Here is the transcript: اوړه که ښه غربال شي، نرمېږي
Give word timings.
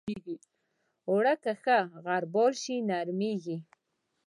اوړه 1.09 1.33
که 1.43 1.51
ښه 1.63 1.77
غربال 2.03 2.53
شي، 2.63 2.75
نرمېږي 2.89 3.57